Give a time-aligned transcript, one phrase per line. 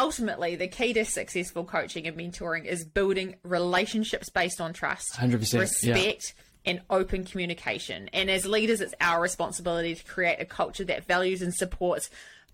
[0.00, 5.52] ultimately the key to successful coaching and mentoring is building relationships based on trust, 100%,
[5.52, 5.60] yeah.
[5.60, 6.34] respect,
[6.64, 8.08] and open communication.
[8.14, 12.08] And as leaders, it's our responsibility to create a culture that values and supports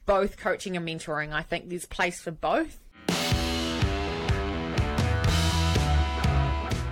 [0.06, 1.32] both coaching and mentoring.
[1.32, 2.80] I think there's place for both.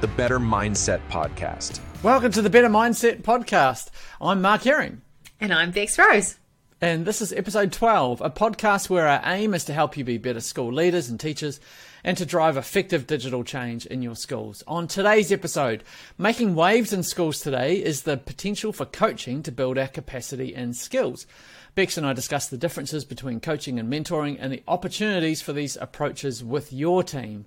[0.01, 1.81] The Better Mindset Podcast.
[2.05, 3.91] Welcome to the Better Mindset Podcast.
[4.21, 5.01] I'm Mark Herring.
[5.41, 6.37] And I'm Bex Rose.
[6.85, 10.19] And this is episode 12, a podcast where our aim is to help you be
[10.19, 11.59] better school leaders and teachers
[12.05, 14.63] and to drive effective digital change in your schools.
[14.67, 15.83] On today's episode,
[16.19, 20.77] making waves in schools today is the potential for coaching to build our capacity and
[20.77, 21.27] skills.
[21.75, 25.79] Bex and I discuss the differences between coaching and mentoring and the opportunities for these
[25.79, 27.47] approaches with your team.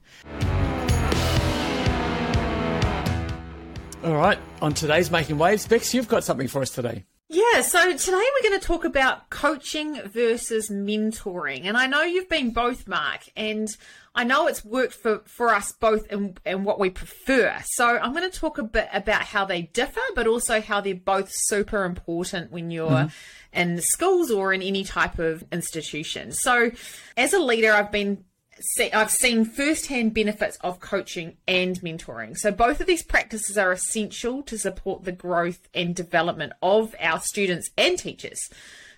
[4.03, 7.03] All right, on today's Making Waves, Bex, you've got something for us today.
[7.29, 11.65] Yeah, so today we're going to talk about coaching versus mentoring.
[11.65, 13.67] And I know you've been both, Mark, and
[14.15, 17.61] I know it's worked for, for us both and, and what we prefer.
[17.65, 20.95] So I'm going to talk a bit about how they differ, but also how they're
[20.95, 23.59] both super important when you're mm-hmm.
[23.59, 26.31] in schools or in any type of institution.
[26.31, 26.71] So
[27.17, 28.23] as a leader, I've been
[28.59, 32.37] see, I've seen firsthand benefits of coaching and mentoring.
[32.37, 37.19] So both of these practices are essential to support the growth and development of our
[37.19, 38.49] students and teachers.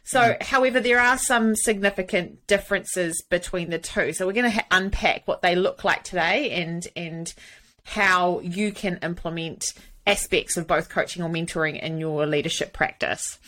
[0.04, 0.42] So, mm.
[0.42, 4.14] however, there are some significant differences between the two.
[4.14, 7.34] So we're going to ha- unpack what they look like today and and
[7.84, 9.74] how you can implement
[10.06, 13.40] aspects of both coaching or mentoring in your leadership practice.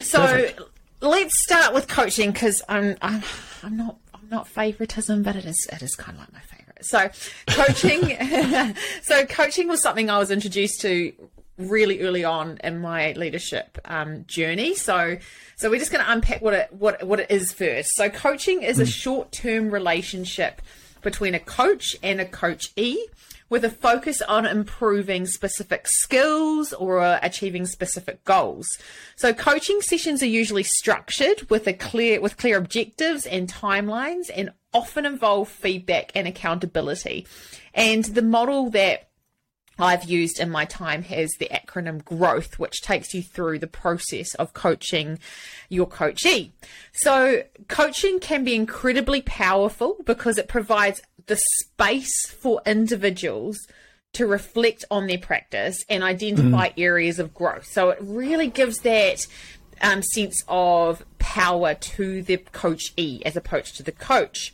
[0.00, 0.20] So.
[0.26, 0.60] Perfect.
[1.02, 3.22] Let's start with coaching because I'm, I'm
[3.62, 3.96] I'm not
[4.30, 6.84] not favoritism, but it is it is kind of like my favorite.
[6.84, 7.10] So
[7.48, 11.12] coaching, so coaching was something I was introduced to
[11.58, 14.74] really early on in my leadership um, journey.
[14.74, 15.18] So
[15.56, 17.90] so we're just going to unpack what it what what it is first.
[17.94, 18.82] So coaching is mm.
[18.82, 18.90] a hmm.
[18.90, 20.62] short term relationship
[21.02, 23.06] between a coach and a coachee
[23.50, 28.66] with a focus on improving specific skills or achieving specific goals.
[29.16, 34.50] So coaching sessions are usually structured with a clear with clear objectives and timelines and
[34.72, 37.26] often involve feedback and accountability.
[37.74, 39.09] And the model that
[39.80, 44.34] I've used in my time has the acronym GROWTH, which takes you through the process
[44.34, 45.18] of coaching
[45.68, 46.52] your coachee.
[46.92, 53.58] So, coaching can be incredibly powerful because it provides the space for individuals
[54.12, 56.74] to reflect on their practice and identify mm.
[56.76, 57.66] areas of growth.
[57.66, 59.26] So, it really gives that
[59.80, 64.52] um, sense of power to the coachee as opposed to the coach.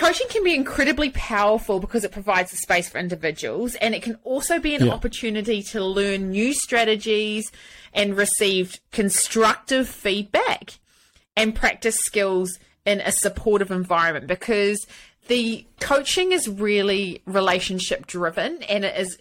[0.00, 4.16] Coaching can be incredibly powerful because it provides a space for individuals and it can
[4.24, 4.92] also be an yeah.
[4.92, 7.52] opportunity to learn new strategies
[7.92, 10.78] and receive constructive feedback
[11.36, 14.86] and practice skills in a supportive environment because
[15.28, 19.18] the coaching is really relationship driven and it is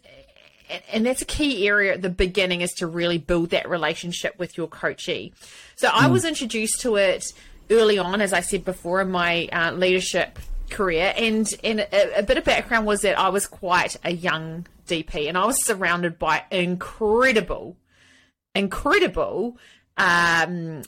[0.93, 4.55] and that's a key area at the beginning is to really build that relationship with
[4.55, 5.33] your coachee.
[5.75, 6.13] So I mm.
[6.13, 7.25] was introduced to it
[7.69, 10.39] early on, as I said before, in my uh, leadership
[10.69, 14.65] career, and and a, a, bit of background was that I was quite a young
[14.87, 17.77] DP, and I was surrounded by incredible,
[18.55, 19.57] incredible
[19.97, 20.83] um,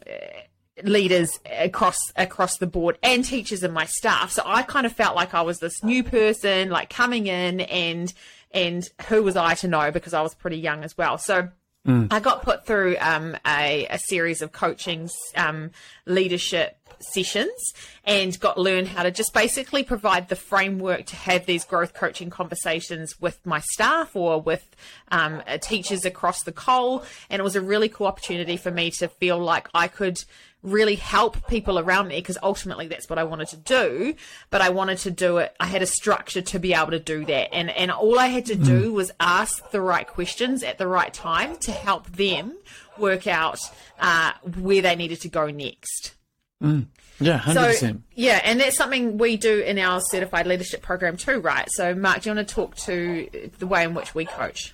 [0.83, 4.31] leaders across across the board and teachers and my staff.
[4.31, 8.13] So I kind of felt like I was this new person, like coming in, and
[8.51, 11.17] and who was I to know because I was pretty young as well.
[11.17, 11.49] So.
[11.87, 12.13] Mm.
[12.13, 15.71] I got put through um, a, a, series of coaching um,
[16.05, 21.65] leadership sessions and got learn how to just basically provide the framework to have these
[21.65, 24.75] growth coaching conversations with my staff or with
[25.11, 27.03] um, uh, teachers across the coal.
[27.29, 30.23] And it was a really cool opportunity for me to feel like I could
[30.63, 34.15] really help people around me because ultimately that's what I wanted to do.
[34.49, 35.55] But I wanted to do it.
[35.59, 38.45] I had a structure to be able to do that, and and all I had
[38.47, 38.93] to do mm.
[38.93, 42.55] was ask the right questions at the right time to help them
[42.97, 43.59] work out
[43.99, 46.13] uh, where they needed to go next.
[46.61, 46.87] Mm.
[47.19, 47.75] Yeah, 100%.
[47.75, 51.67] So, yeah, and that's something we do in our certified leadership program too, right?
[51.71, 54.73] So, Mark, do you want to talk to the way in which we coach?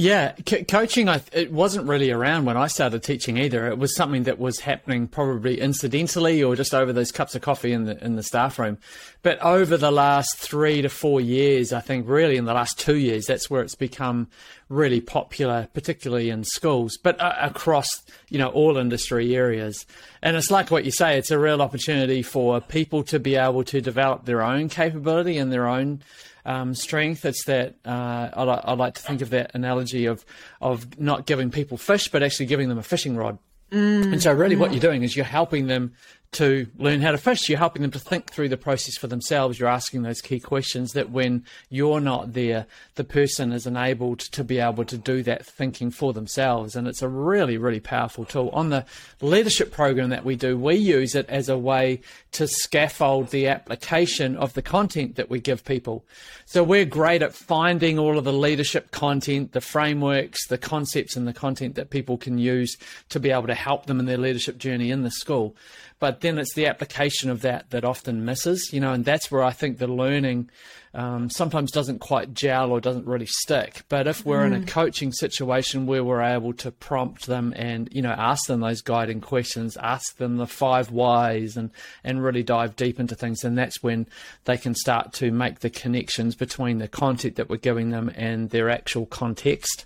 [0.00, 0.34] Yeah,
[0.68, 3.66] coaching, I, it wasn't really around when I started teaching either.
[3.66, 7.72] It was something that was happening probably incidentally or just over those cups of coffee
[7.72, 8.78] in the in the staff room.
[9.24, 12.94] But over the last three to four years, I think really in the last two
[12.94, 14.28] years, that's where it's become
[14.68, 19.84] really popular, particularly in schools, but uh, across you know all industry areas.
[20.22, 23.64] And it's like what you say; it's a real opportunity for people to be able
[23.64, 26.02] to develop their own capability and their own
[26.48, 27.24] um, strength.
[27.24, 30.24] It's that uh, I, li- I like to think of that analogy of
[30.60, 33.38] of not giving people fish, but actually giving them a fishing rod.
[33.70, 34.60] Mm, and so, really, mm.
[34.60, 35.92] what you're doing is you're helping them
[36.32, 37.48] to learn how to fish.
[37.48, 39.58] You're helping them to think through the process for themselves.
[39.58, 42.66] You're asking those key questions that when you're not there,
[42.96, 46.76] the person is enabled to be able to do that thinking for themselves.
[46.76, 48.50] And it's a really, really powerful tool.
[48.50, 48.84] On the
[49.22, 52.00] leadership program that we do, we use it as a way
[52.32, 56.04] to scaffold the application of the content that we give people.
[56.44, 61.26] So we're great at finding all of the leadership content, the frameworks, the concepts, and
[61.26, 62.76] the content that people can use
[63.08, 65.56] to be able to help them in their leadership journey in the school
[65.98, 69.42] but then it's the application of that that often misses, you know, and that's where
[69.42, 70.50] I think the learning
[70.94, 73.82] um, sometimes doesn't quite gel or doesn't really stick.
[73.88, 74.46] But if we're mm.
[74.46, 74.68] in a mm.
[74.68, 79.20] coaching situation where we're able to prompt them and, you know, ask them those guiding
[79.20, 81.70] questions, ask them the five whys and,
[82.04, 84.06] and really dive deep into things, then that's when
[84.44, 88.50] they can start to make the connections between the content that we're giving them and
[88.50, 89.84] their actual context.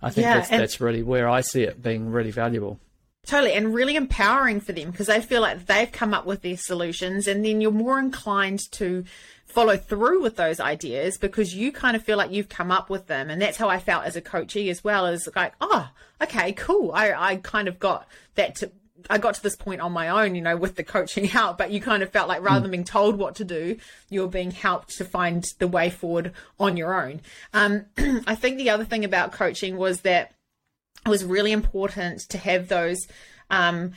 [0.00, 2.78] I think yeah, that's, that's really where I see it being really valuable.
[3.28, 6.56] Totally, and really empowering for them because they feel like they've come up with their
[6.56, 9.04] solutions, and then you're more inclined to
[9.44, 13.06] follow through with those ideas because you kind of feel like you've come up with
[13.06, 13.28] them.
[13.28, 15.90] And that's how I felt as a coachee as well as like, oh,
[16.22, 16.90] okay, cool.
[16.94, 18.72] I, I kind of got that to,
[19.10, 21.70] I got to this point on my own, you know, with the coaching help, but
[21.70, 22.62] you kind of felt like rather mm.
[22.62, 23.76] than being told what to do,
[24.08, 27.20] you're being helped to find the way forward on your own.
[27.52, 27.84] Um,
[28.26, 30.32] I think the other thing about coaching was that
[31.04, 32.98] it was really important to have those
[33.50, 33.92] um,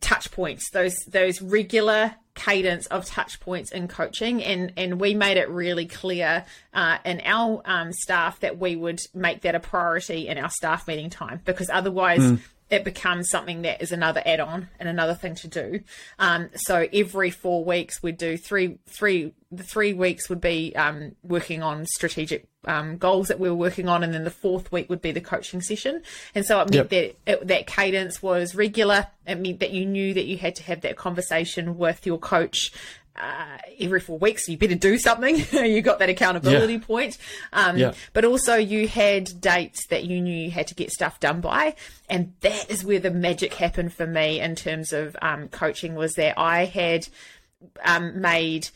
[0.00, 5.36] touch points, those those regular cadence of touch points in coaching, and and we made
[5.36, 6.44] it really clear
[6.74, 10.86] uh, in our um, staff that we would make that a priority in our staff
[10.88, 12.20] meeting time because otherwise.
[12.20, 15.80] Mm it becomes something that is another add-on and another thing to do.
[16.18, 19.32] Um, so every four weeks we'd do three, three.
[19.52, 23.88] The three weeks would be um, working on strategic um, goals that we were working
[23.88, 26.02] on, and then the fourth week would be the coaching session.
[26.34, 27.16] And so it meant yep.
[27.24, 29.06] that it, that cadence was regular.
[29.24, 32.72] It meant that you knew that you had to have that conversation with your coach
[33.18, 35.36] uh, every four weeks, you better do something.
[35.52, 36.78] you got that accountability yeah.
[36.80, 37.18] point.
[37.52, 37.92] Um, yeah.
[38.12, 41.74] But also, you had dates that you knew you had to get stuff done by.
[42.08, 46.14] And that is where the magic happened for me in terms of um, coaching was
[46.14, 47.08] that I had
[47.84, 48.68] um, made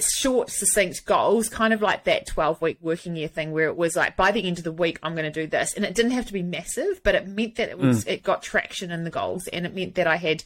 [0.00, 3.96] short, succinct goals, kind of like that 12 week working year thing where it was
[3.96, 5.74] like, by the end of the week, I'm going to do this.
[5.74, 8.12] And it didn't have to be massive, but it meant that it was, mm.
[8.12, 10.44] it got traction in the goals and it meant that I had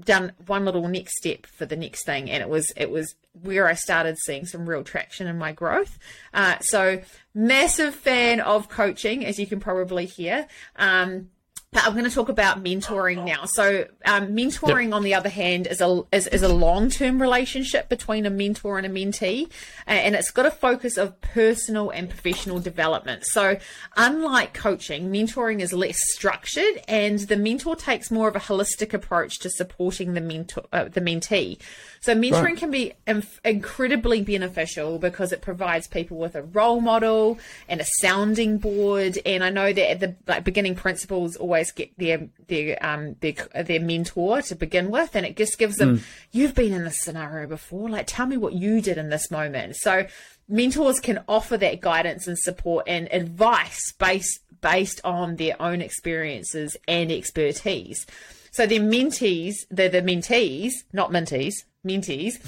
[0.00, 3.68] done one little next step for the next thing and it was it was where
[3.68, 5.98] I started seeing some real traction in my growth.
[6.32, 7.02] Uh, so
[7.34, 10.46] massive fan of coaching, as you can probably hear.
[10.76, 11.30] Um,
[11.74, 13.44] I'm going to talk about mentoring now.
[13.46, 14.94] So, um, mentoring, yep.
[14.94, 18.78] on the other hand, is a is, is a long term relationship between a mentor
[18.78, 19.50] and a mentee,
[19.86, 23.26] and it's got a focus of personal and professional development.
[23.26, 23.58] So,
[23.96, 29.38] unlike coaching, mentoring is less structured, and the mentor takes more of a holistic approach
[29.40, 31.58] to supporting the mentor uh, the mentee.
[32.04, 32.56] So mentoring right.
[32.58, 37.86] can be inf- incredibly beneficial because it provides people with a role model and a
[38.02, 39.18] sounding board.
[39.24, 43.34] And I know that at the like beginning principals always get their their um their
[43.64, 46.02] their mentor to begin with, and it just gives them, mm.
[46.32, 47.88] you've been in this scenario before.
[47.88, 49.76] Like, tell me what you did in this moment.
[49.76, 50.06] So
[50.48, 56.76] mentors can offer that guidance and support and advice based based on their own experiences
[56.88, 58.06] and expertise.
[58.54, 61.54] So the mentees, they're the mentees, not mentees,
[61.84, 62.38] mentees,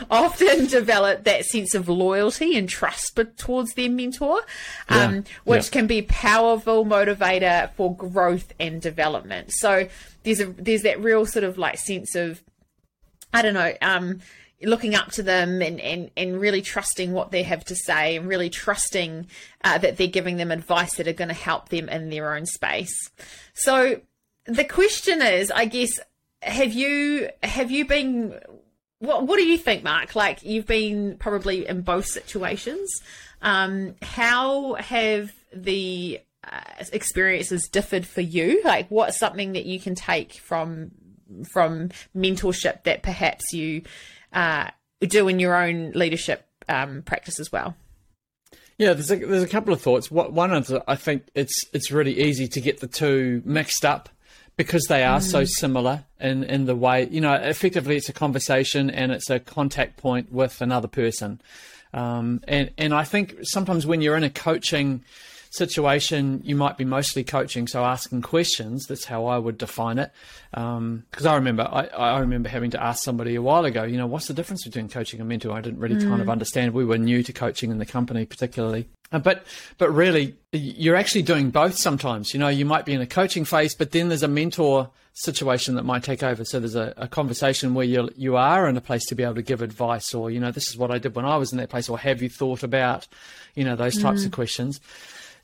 [0.10, 4.40] often develop that sense of loyalty and trust towards their mentor,
[4.88, 5.70] um, which yeah.
[5.70, 9.52] can be powerful motivator for growth and development.
[9.52, 9.88] So
[10.22, 12.42] there's a there's that real sort of like sense of,
[13.34, 14.20] I don't know, um,
[14.62, 18.26] looking up to them and, and, and really trusting what they have to say and
[18.26, 19.26] really trusting
[19.64, 22.46] uh, that they're giving them advice that are going to help them in their own
[22.46, 22.96] space.
[23.52, 24.00] So
[24.46, 25.90] the question is, I guess,
[26.42, 28.38] have you have you been
[28.98, 30.14] what what do you think mark?
[30.14, 32.90] Like you've been probably in both situations.
[33.42, 38.62] Um, how have the uh, experiences differed for you?
[38.64, 40.92] Like what's something that you can take from
[41.50, 43.82] from mentorship that perhaps you
[44.32, 47.76] uh, do in your own leadership um, practice as well?
[48.78, 50.10] Yeah, there's a, there's a couple of thoughts.
[50.10, 54.10] One is I think it's it's really easy to get the two mixed up
[54.56, 55.22] because they are mm.
[55.22, 59.38] so similar in, in the way, you know, effectively it's a conversation and it's a
[59.38, 61.40] contact point with another person.
[61.92, 65.04] Um, and, and I think sometimes when you're in a coaching
[65.50, 68.86] situation, you might be mostly coaching, so asking questions.
[68.86, 70.10] That's how I would define it.
[70.50, 73.96] Because um, I remember, I, I, remember having to ask somebody a while ago, you
[73.96, 75.52] know, what's the difference between coaching and mentor?
[75.52, 76.08] I didn't really mm.
[76.08, 76.32] kind of mm.
[76.32, 76.72] understand.
[76.72, 78.88] We were new to coaching in the company, particularly.
[79.12, 79.44] Uh, but
[79.78, 82.34] but really, you're actually doing both sometimes.
[82.34, 85.76] You know, you might be in a coaching phase, but then there's a mentor situation
[85.76, 86.44] that might take over.
[86.44, 89.36] So there's a, a conversation where you you are in a place to be able
[89.36, 91.58] to give advice, or you know, this is what I did when I was in
[91.58, 93.06] that place, or have you thought about,
[93.54, 94.26] you know, those types mm.
[94.26, 94.80] of questions.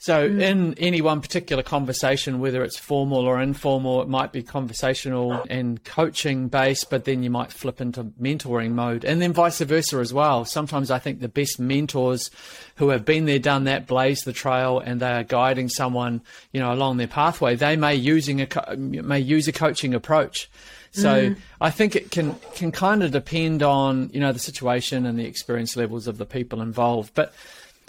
[0.03, 0.43] So, mm.
[0.43, 5.85] in any one particular conversation, whether it's formal or informal, it might be conversational and
[5.85, 10.13] coaching based, but then you might flip into mentoring mode, and then vice versa as
[10.13, 10.45] well.
[10.45, 12.33] Sometimes I think the best mentors
[12.79, 16.59] who have been there, done that, blaze the trail, and they are guiding someone, you
[16.59, 17.55] know, along their pathway.
[17.55, 20.51] They may using a may use a coaching approach.
[20.91, 21.37] So mm.
[21.61, 25.27] I think it can can kind of depend on you know the situation and the
[25.27, 27.33] experience levels of the people involved, but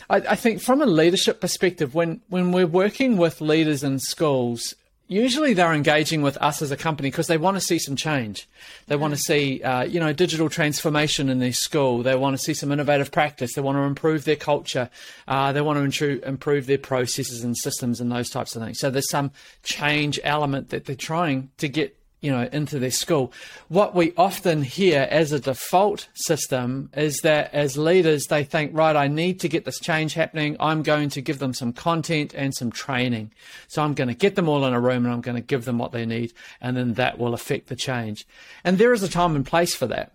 [0.10, 4.74] I, I think from a leadership perspective, when when we're working with leaders in schools,
[5.08, 8.48] usually they're engaging with us as a company because they want to see some change.
[8.88, 12.04] They want to see, uh, you know, digital transformation in their school.
[12.04, 13.54] They want to see some innovative practice.
[13.54, 14.90] They want to improve their culture.
[15.28, 18.80] Uh, they want to improve their processes and systems and those types of things.
[18.80, 19.32] So there's some
[19.64, 23.34] change element that they're trying to get you know, into their school.
[23.68, 28.96] What we often hear as a default system is that as leaders, they think, right,
[28.96, 30.56] I need to get this change happening.
[30.58, 33.34] I'm going to give them some content and some training.
[33.68, 35.66] So I'm going to get them all in a room and I'm going to give
[35.66, 36.32] them what they need.
[36.62, 38.26] And then that will affect the change.
[38.64, 40.14] And there is a time and place for that.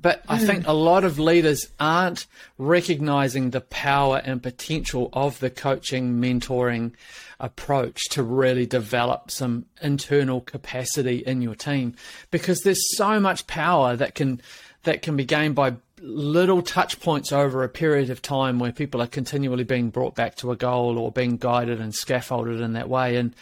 [0.00, 2.26] But I think a lot of leaders aren't
[2.58, 6.92] recognizing the power and potential of the coaching, mentoring
[7.40, 11.94] approach to really develop some internal capacity in your team.
[12.30, 14.40] Because there's so much power that can
[14.82, 19.02] that can be gained by little touch points over a period of time where people
[19.02, 22.88] are continually being brought back to a goal or being guided and scaffolded in that
[22.88, 23.16] way.
[23.16, 23.34] And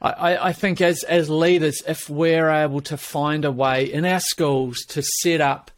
[0.00, 4.20] I, I think as as leaders, if we're able to find a way in our
[4.20, 5.72] schools to set up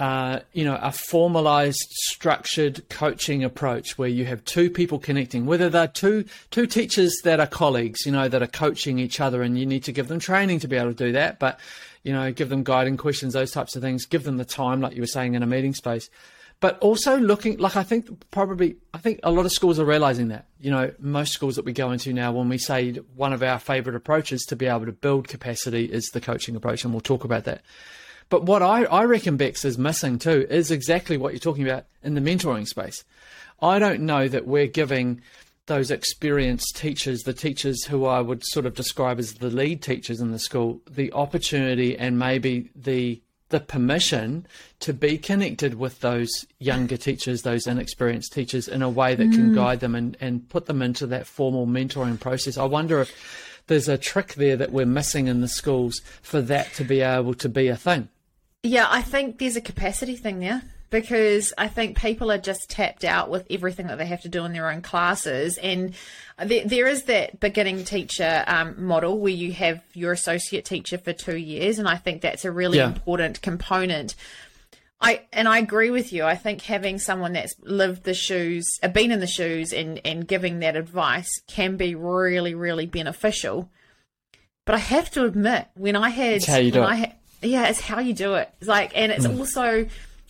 [0.00, 5.68] uh, you know, a formalized, structured coaching approach where you have two people connecting, whether
[5.68, 9.58] they're two two teachers that are colleagues, you know, that are coaching each other, and
[9.58, 11.38] you need to give them training to be able to do that.
[11.38, 11.60] But
[12.02, 14.06] you know, give them guiding questions, those types of things.
[14.06, 16.08] Give them the time, like you were saying, in a meeting space.
[16.60, 20.28] But also looking, like I think probably, I think a lot of schools are realizing
[20.28, 20.46] that.
[20.60, 23.58] You know, most schools that we go into now, when we say one of our
[23.58, 27.24] favorite approaches to be able to build capacity is the coaching approach, and we'll talk
[27.24, 27.62] about that.
[28.28, 31.86] But what I, I reckon Bex is missing too is exactly what you're talking about
[32.02, 33.04] in the mentoring space.
[33.60, 35.22] I don't know that we're giving
[35.66, 40.20] those experienced teachers, the teachers who I would sort of describe as the lead teachers
[40.20, 44.46] in the school, the opportunity and maybe the the permission
[44.80, 49.34] to be connected with those younger teachers, those inexperienced teachers, in a way that mm.
[49.34, 52.56] can guide them and, and put them into that formal mentoring process.
[52.56, 56.72] I wonder if there's a trick there that we're missing in the schools for that
[56.74, 58.08] to be able to be a thing.
[58.62, 63.04] Yeah, I think there's a capacity thing there because I think people are just tapped
[63.04, 65.56] out with everything that they have to do in their own classes.
[65.58, 65.94] And
[66.44, 71.12] there, there is that beginning teacher um, model where you have your associate teacher for
[71.12, 71.78] two years.
[71.78, 72.86] And I think that's a really yeah.
[72.86, 74.16] important component.
[75.00, 76.24] I and I agree with you.
[76.24, 80.28] I think having someone that's lived the shoes, uh, been in the shoes, and and
[80.28, 83.70] giving that advice can be really really beneficial.
[84.66, 88.12] But I have to admit, when I had when I had yeah, it's how you
[88.12, 88.52] do it.
[88.60, 89.38] It's like, and it's mm.
[89.38, 89.86] also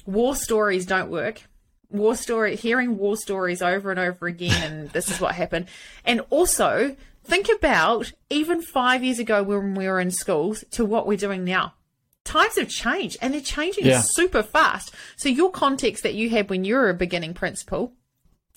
[0.06, 1.42] war stories don't work.
[1.90, 5.66] War story, hearing war stories over and over again, and this is what happened.
[6.04, 11.06] And also, think about even five years ago when we were in schools to what
[11.06, 11.74] we're doing now.
[12.22, 14.02] Times have changed, and they're changing yeah.
[14.02, 14.94] super fast.
[15.16, 17.94] So your context that you had when you were a beginning principal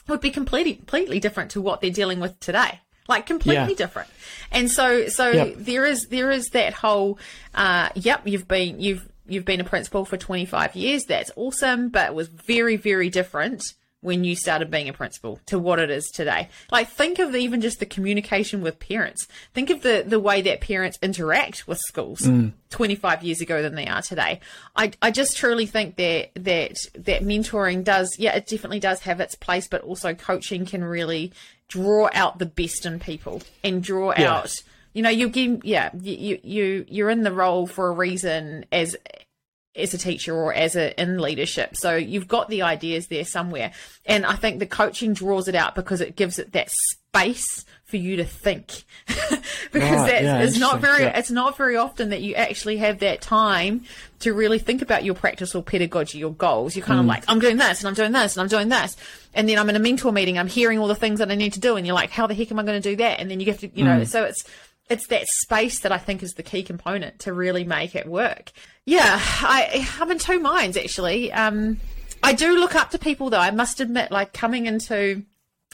[0.07, 3.75] would be completely completely different to what they're dealing with today like completely yeah.
[3.75, 4.09] different.
[4.51, 5.55] And so, so yep.
[5.57, 7.19] there is there is that whole,
[7.53, 11.05] uh, yep, you've been you've you've been a principal for 25 years.
[11.05, 13.63] That's awesome, but it was very very different
[14.03, 16.49] when you started being a principal to what it is today.
[16.71, 19.27] Like think of even just the communication with parents.
[19.53, 22.51] Think of the the way that parents interact with schools mm.
[22.69, 24.41] 25 years ago than they are today.
[24.75, 29.19] I I just truly think that that that mentoring does yeah, it definitely does have
[29.19, 31.31] its place, but also coaching can really
[31.69, 34.33] draw out the best in people and draw yeah.
[34.33, 34.53] out
[34.93, 38.95] you know you give yeah you you you're in the role for a reason as
[39.75, 41.75] as a teacher or as a in leadership.
[41.75, 43.71] So you've got the ideas there somewhere.
[44.05, 47.97] And i think the coaching draws it out because it gives it that space for
[47.97, 48.83] you to think.
[49.71, 51.17] Because Right, that's yeah, it's not very yeah.
[51.17, 53.85] it's not very often that you actually have that time
[54.19, 56.75] to really think about your practice or pedagogy your goals.
[56.75, 57.03] You're kind Mm.
[57.03, 58.95] of like i'm doing this and i'm doing this and i'm doing this.
[59.33, 61.53] And then i'm in a mentor meeting i'm hearing all the things that i need
[61.53, 63.19] to do and you're like how the heck am i going to do that?
[63.19, 64.07] And then you have to you know Mm.
[64.07, 64.43] so it's
[64.89, 68.51] it's that space that i think is the key component to really make it work.
[68.85, 71.31] Yeah i i'm in two minds actually.
[71.31, 71.79] Um
[72.21, 73.37] i do look up to people though.
[73.39, 75.23] I must admit like coming into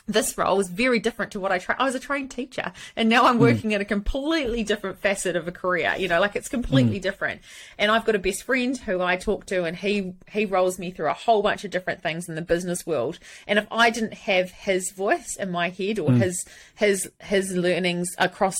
[0.09, 3.07] this role was very different to what I tra- I was a trained teacher and
[3.07, 3.41] now I'm hmm.
[3.41, 7.03] working in a completely different facet of a career you know like it's completely hmm.
[7.03, 7.41] different.
[7.77, 10.91] And I've got a best friend who I talk to and he he rolls me
[10.91, 13.19] through a whole bunch of different things in the business world.
[13.47, 16.19] And if I didn't have his voice in my head or hmm.
[16.19, 18.57] his his his learnings across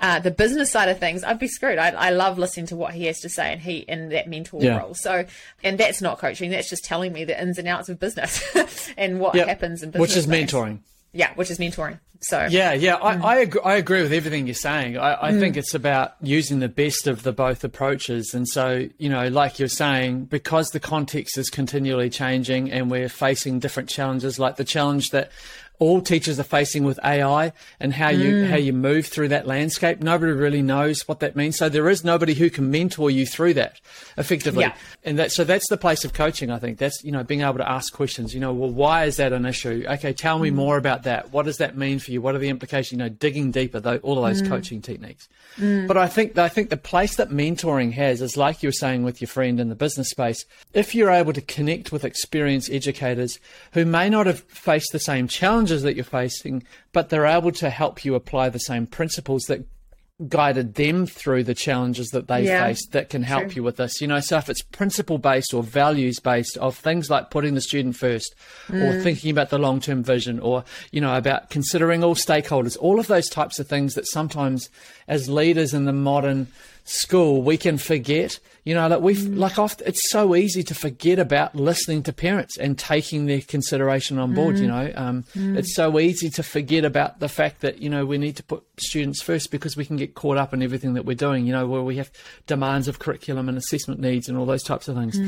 [0.00, 1.78] uh, the business side of things, I'd be screwed.
[1.78, 4.62] I, I love listening to what he has to say, and he in that mentor
[4.62, 4.78] Yeah.
[4.78, 4.94] role.
[4.94, 5.24] So,
[5.62, 6.50] and that's not coaching.
[6.50, 8.42] That's just telling me the ins and outs of business
[8.96, 9.48] and what Yep.
[9.48, 10.00] happens in business.
[10.10, 10.50] which is space.
[10.50, 10.78] mentoring.
[11.12, 11.98] Yeah, which is mentoring.
[12.22, 13.24] So Yeah, yeah, I, Mm.
[13.24, 14.96] I, agree, I agree with everything you're saying.
[14.98, 18.32] I, I think it's about using the best of the both approaches.
[18.34, 23.08] And so, you know, like you're saying, because the context is continually changing and we're
[23.08, 25.30] facing different challenges, like the challenge that
[25.80, 28.50] all teachers are facing with AI and how you Mm.
[28.50, 30.00] how you move through that landscape.
[30.00, 31.56] Nobody really knows what that means.
[31.56, 33.80] So there is nobody who can mentor you through that
[34.18, 34.62] effectively.
[34.62, 34.74] Yeah.
[35.04, 36.78] And that so that's the place of coaching, I think.
[36.78, 39.46] That's you know, being able to ask questions, you know, well why is that an
[39.46, 39.84] issue?
[39.88, 40.54] Okay, tell me mm.
[40.54, 41.32] more about that.
[41.32, 42.20] What does that mean for you?
[42.20, 42.92] What are the implications?
[42.92, 44.48] You know, digging deeper, though all of those mm.
[44.48, 45.28] coaching techniques.
[45.58, 45.88] Mm.
[45.88, 49.02] But I think I think the place that mentoring has is like you were saying
[49.02, 50.44] with your friend in the business space.
[50.74, 53.38] If you're able to connect with experienced educators
[53.72, 56.62] who may not have faced the same challenges that you're facing,
[56.92, 59.64] but they're able to help you apply the same principles that
[60.28, 64.02] guided them through the challenges that they Yeah, faced that can help you with this.
[64.02, 67.62] You know, so if it's principle based or values based of things like putting the
[67.62, 68.34] student first
[68.68, 68.82] Mm.
[68.82, 70.62] or thinking about the long term vision or,
[70.92, 74.68] you know, about considering all stakeholders, all of those types of things that sometimes
[75.08, 76.48] as leaders in the modern
[76.84, 78.38] school we can forget.
[78.64, 79.38] You know, like we Mm.
[79.38, 84.18] like often it's so easy to forget about listening to parents and taking their consideration
[84.18, 84.56] on board.
[84.56, 84.60] Mm.
[84.60, 85.24] You know, um,
[85.56, 88.62] it's so easy to forget about the fact that you know we need to put
[88.78, 91.46] students first because we can get caught up in everything that we're doing.
[91.46, 92.10] You know, where we have
[92.46, 95.18] demands of curriculum and assessment needs and all those types of things.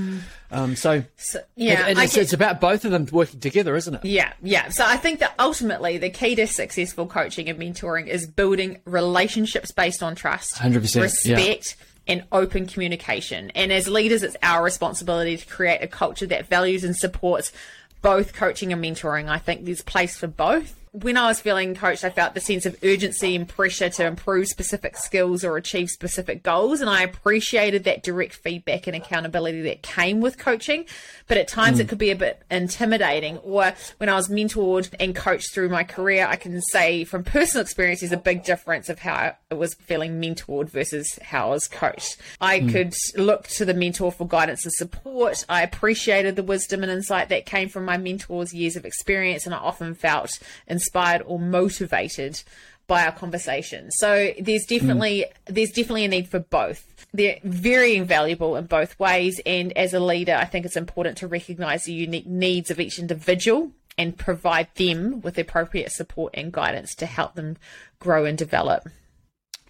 [0.50, 3.74] Um, so, So, yeah, and I it's, get- it's about both of them working together,
[3.76, 4.04] isn't it?
[4.04, 4.68] Yeah, yeah.
[4.68, 9.72] So I think that ultimately the key to successful coaching and mentoring is building relationships
[9.72, 11.02] based on trust, 100%, yeah.
[11.36, 13.50] respect, and open communication.
[13.54, 17.52] And as leaders, it's our responsibility to create a culture that values and supports
[18.00, 19.28] both coaching and mentoring.
[19.28, 20.74] I think there's place for both.
[20.94, 24.46] When I was feeling coached, I felt the sense of urgency and pressure to improve
[24.48, 26.82] specific skills or achieve specific goals.
[26.82, 30.84] And I appreciated that direct feedback and accountability that came with coaching.
[31.28, 31.88] But at times it mm.
[31.88, 33.38] could be a bit intimidating.
[33.38, 37.62] Or when I was mentored and coached through my career, I can say from personal
[37.62, 41.68] experience, there's a big difference of how I was feeling mentored versus how I was
[41.68, 42.18] coached.
[42.38, 42.70] I mm.
[42.70, 45.46] could look to the mentor for guidance and support.
[45.48, 49.54] I appreciated the wisdom and insight that came from my mentor's years of experience, and
[49.54, 50.38] I often felt
[50.82, 52.42] inspired or motivated
[52.86, 53.90] by our conversation.
[53.92, 57.06] So there's definitely there's definitely a need for both.
[57.14, 61.28] They're very invaluable in both ways, and as a leader, I think it's important to
[61.28, 66.94] recognise the unique needs of each individual and provide them with appropriate support and guidance
[66.96, 67.58] to help them
[67.98, 68.88] grow and develop.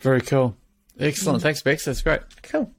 [0.01, 0.57] Very cool.
[0.98, 1.40] Excellent.
[1.40, 1.42] Mm.
[1.42, 1.85] Thanks, Bex.
[1.85, 2.20] That's great.
[2.42, 2.72] Cool.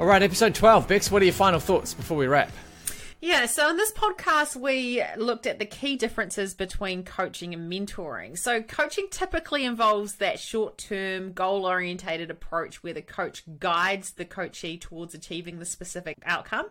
[0.00, 0.88] All right, episode 12.
[0.88, 2.50] Bex, what are your final thoughts before we wrap?
[3.24, 8.36] Yeah, so in this podcast, we looked at the key differences between coaching and mentoring.
[8.36, 14.26] So, coaching typically involves that short term, goal orientated approach where the coach guides the
[14.26, 16.66] coachee towards achieving the specific outcome.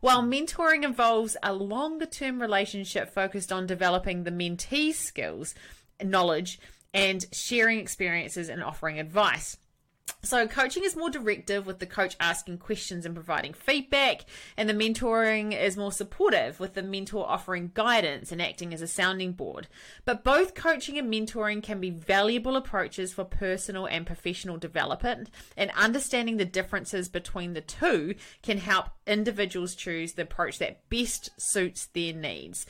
[0.00, 5.54] While mentoring involves a longer term relationship focused on developing the mentee's skills,
[6.04, 6.60] knowledge,
[6.92, 9.56] and sharing experiences and offering advice.
[10.26, 14.24] So, coaching is more directive with the coach asking questions and providing feedback,
[14.56, 18.88] and the mentoring is more supportive with the mentor offering guidance and acting as a
[18.88, 19.68] sounding board.
[20.04, 25.70] But both coaching and mentoring can be valuable approaches for personal and professional development, and
[25.76, 31.86] understanding the differences between the two can help individuals choose the approach that best suits
[31.86, 32.66] their needs.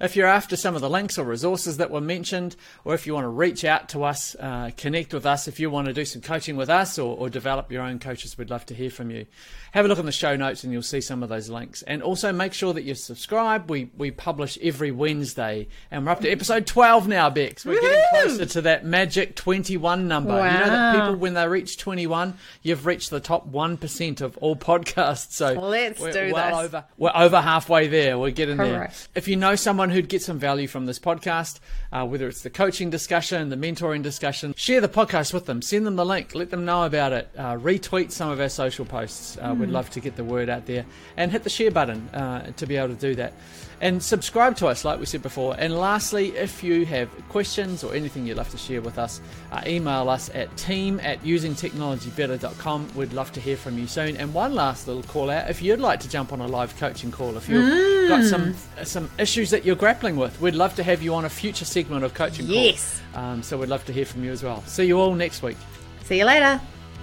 [0.00, 3.14] If you're after some of the links or resources that were mentioned, or if you
[3.14, 6.04] want to reach out to us, uh, connect with us, if you want to do
[6.04, 8.90] some coaching with us, us or, or develop your own coaches, we'd love to hear
[8.90, 9.26] from you.
[9.72, 11.82] Have a look in the show notes and you'll see some of those links.
[11.82, 13.70] And also make sure that you subscribe.
[13.70, 17.64] We we publish every Wednesday, and we're up to episode 12 now, Bex.
[17.64, 20.30] We're getting closer to that magic 21 number.
[20.30, 24.56] You know that people, when they reach 21, you've reached the top 1% of all
[24.56, 25.32] podcasts.
[25.32, 26.66] So Let's we're do well this.
[26.66, 28.18] over we're over halfway there.
[28.18, 28.90] We're getting there.
[29.14, 31.60] If you know someone who'd get some value from this podcast,
[31.92, 35.60] uh, whether it's the coaching discussion, the mentoring discussion, share the podcast with them.
[35.62, 36.34] Send them the link.
[36.34, 37.28] Let them know about it.
[37.36, 39.36] Uh, retweet some of our social posts.
[39.36, 39.60] Uh, Hmm.
[39.60, 40.86] We'd love to get the word out there.
[41.18, 43.34] And hit the share button uh, to be able to do that.
[43.78, 45.54] And subscribe to us, like we said before.
[45.58, 49.20] And lastly, if you have questions or anything you'd love to share with us,
[49.52, 52.88] uh, email us at team at usingtechnologybetter.com.
[52.94, 54.16] We'd love to hear from you soon.
[54.16, 57.10] And one last little call out if you'd like to jump on a live coaching
[57.12, 61.02] call, if you've got some some issues that you're grappling with, we'd love to have
[61.02, 63.00] you on a future segment of Coaching Yes.
[63.12, 63.24] Call.
[63.24, 64.62] Um, so we'd love to hear from you as well.
[64.66, 65.56] See you all next week.
[66.04, 66.60] See you later.